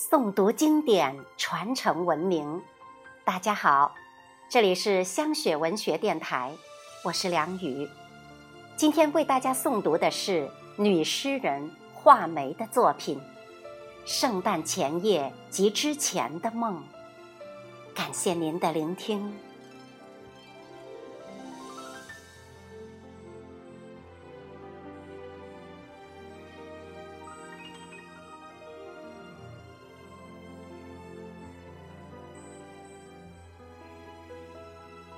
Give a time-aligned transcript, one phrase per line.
[0.00, 2.62] 诵读经典，传承文明。
[3.22, 3.94] 大家好，
[4.48, 6.52] 这里是香雪文学电台，
[7.04, 7.86] 我是梁宇。
[8.78, 13.18] 今天为大家诵读的是女诗人画眉的作品
[14.06, 16.82] 《圣诞前夜及之前的梦》。
[17.94, 19.36] 感谢您的聆听。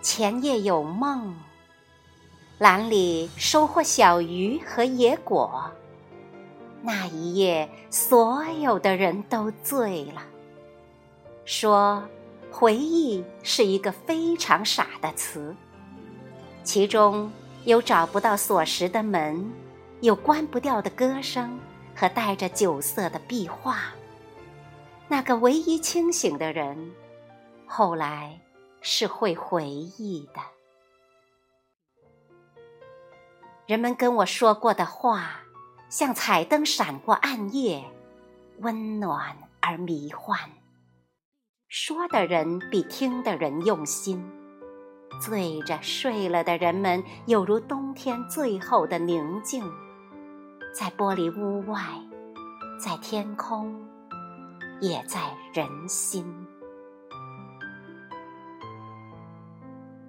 [0.03, 1.33] 前夜有梦，
[2.59, 5.71] 篮里收获小鱼和野果。
[6.83, 10.21] 那一夜，所有的人都醉了，
[11.45, 12.03] 说
[12.51, 15.55] 回忆是一个非常傻的词。
[16.65, 17.31] 其中
[17.65, 19.49] 有找不到锁匙的门，
[20.01, 21.57] 有关不掉的歌声
[21.95, 23.85] 和带着酒色的壁画。
[25.07, 26.91] 那个唯一清醒的人，
[27.67, 28.37] 后来。
[28.83, 30.41] 是会回忆的。
[33.67, 35.41] 人们跟我说过的话，
[35.89, 37.85] 像彩灯闪过暗夜，
[38.59, 40.39] 温暖而迷幻。
[41.69, 44.31] 说的人比听的人用心。
[45.21, 49.63] 醉着睡了的人们，有如冬天最后的宁静，
[50.75, 51.81] 在玻璃屋外，
[52.83, 53.87] 在天空，
[54.81, 56.27] 也在人心。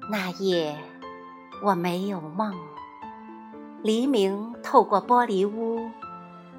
[0.10, 0.76] 那夜，
[1.62, 2.54] 我没有梦。
[3.82, 5.90] 黎明透过玻璃屋，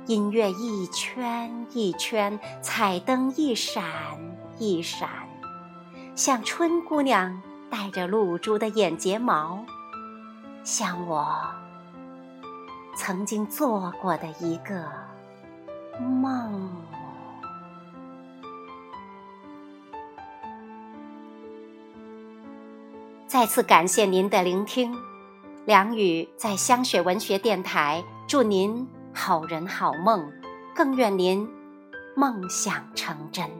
[0.07, 3.85] 音乐一圈一圈，彩灯一闪
[4.59, 5.09] 一闪，
[6.15, 9.65] 像春姑娘戴着露珠的眼睫毛，
[10.63, 11.37] 像我
[12.97, 14.91] 曾经做过的一个
[16.01, 16.71] 梦。
[23.35, 24.97] 再次感谢您的聆听，
[25.67, 30.31] 梁宇在香雪文学电台祝您好人好梦，
[30.73, 31.51] 更愿您
[32.15, 33.51] 梦想成真。